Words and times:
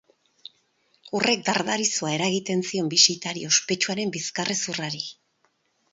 Horrek 1.17 1.43
dardarizoa 1.49 2.15
eragiten 2.15 2.65
zion 2.71 2.89
bisitari 2.97 3.47
ospetsuaren 3.53 4.15
bizkar-hezurrari. 4.19 5.03